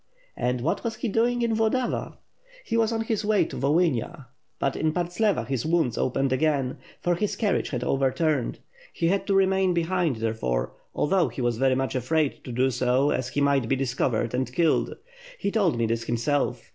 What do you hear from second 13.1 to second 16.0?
as he might be discovered and killed. He told me